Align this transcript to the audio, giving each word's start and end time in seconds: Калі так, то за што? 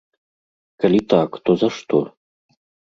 Калі 0.83 1.01
так, 1.15 1.29
то 1.45 1.51
за 1.65 1.69
што? 1.79 2.05